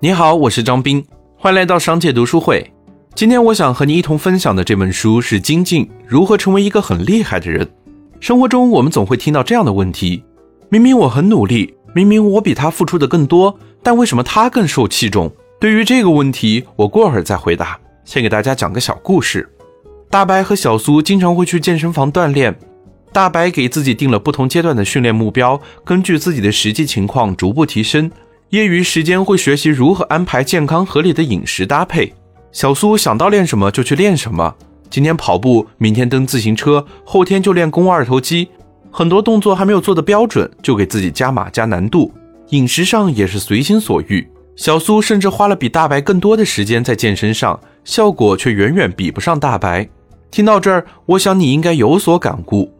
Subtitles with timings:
[0.00, 1.04] 你好，我是张斌，
[1.36, 2.72] 欢迎来到商界读书会。
[3.16, 7.66] 今天我想和你一同分享的这本书是《精进：如何成为一个很厉害的人》。
[8.20, 10.22] 生活中我们总会听到这样的问题：
[10.68, 15.28] 明明我很努力，明明我比他付出的更多，但为什么他更受器重？
[15.58, 17.76] 对于这个问题，我过会儿再回答。
[18.04, 19.52] 先给大家讲个小故事。
[20.08, 22.56] 大白和小苏经常会去健身房锻炼。
[23.12, 28.08] 大白给自己定了不同阶段的训练目标，根据自己的实际情况逐步提升。
[28.50, 32.10] 业余时间会学习如何安排健康合理的饮食搭配。
[32.50, 34.54] 小苏想到练什么就去练什么，
[34.88, 38.48] 今天跑步，明天蹬自行车，后天就练肱二头肌。
[38.90, 42.10] 很多动作还没有做的标准，就给自己加码加难度。
[42.48, 44.26] 饮食上也是随心所欲。
[44.56, 49.86] 小苏甚至花了比大白更多的时间在健身上，效果却远远比不上大白。
[50.30, 52.72] 听到这儿，我想你应该有所感悟。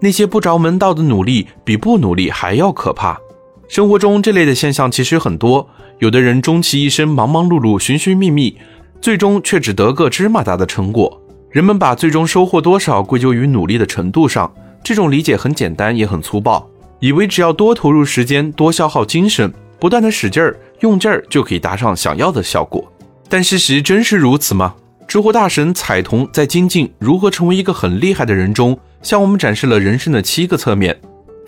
[0.00, 3.18] 那些不着门道的努力，比不努力还要可怕。
[3.68, 8.56] 生活中这类的现象其实很多，有的人终其一生忙忙碌碌、寻寻觅觅，
[8.98, 11.22] 最终却只得个芝麻大的成果。
[11.50, 14.50] 人们把最终收获多少归咎于努力的程度上，
[14.82, 16.66] 这种理解很简单也很粗暴，
[16.98, 22.90] 以为只要多投入时间、多消耗精神、不断的使劲儿、用劲儿，就可以达上想要的效果。
[23.28, 24.74] 但事实真是如此吗？
[25.06, 30.98] 知乎大神彩童在精进如何成为一个很厉害的人中，向我们展示了人生的七个侧面。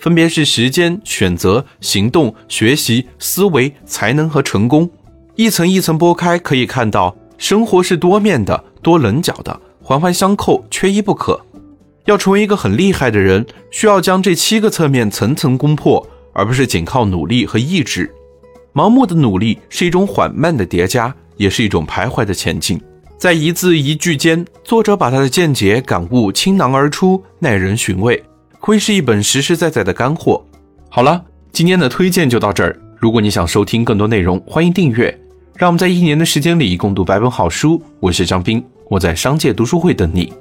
[0.01, 4.89] 分别是时间、选择、行动、学习、思维、才能和成功，
[5.35, 11.39] 一层一层剥开，可以看到生活是多面的、多棱角的，环环相扣，缺一不可。
[12.05, 18.11] 要成为一个很厉害的人，需要将这七个侧面层层攻破，而不是仅靠努力和意志。
[18.73, 22.81] 盲目的努力是一种缓慢的叠加，也是一种徘徊的前进。
[23.19, 28.23] 在一字一句间，作者把他的见解感悟倾囊而出，耐人寻味。
[28.63, 30.45] 会是一本实实在在的干货。
[30.87, 32.79] 好了，今天的推荐就到这儿。
[32.95, 35.19] 如果你想收听更多内容，欢迎订阅。
[35.55, 37.81] 让我们在一年的时间里共读百本好书。
[37.99, 40.31] 我是张斌，我在商界读书会等你。